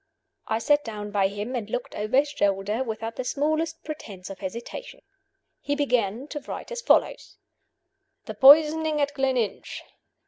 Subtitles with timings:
[0.47, 4.39] I sat down by him, and looked over his shoulder, without the smallest pretense of
[4.39, 5.03] hesitation.
[5.61, 7.37] He began to write as follows:
[8.25, 9.83] "The poisoning at Gleninch.